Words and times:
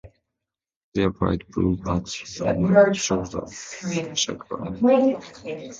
There 0.95 1.09
are 1.09 1.09
bright 1.11 1.47
blue 1.51 1.77
patches 1.77 2.41
on 2.41 2.63
the 2.63 2.91
shoulders, 2.95 3.51
supercilia 3.51 4.65
and 4.65 4.79
forehead. 5.21 5.29